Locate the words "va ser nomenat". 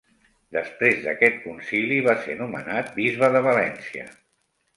2.07-2.91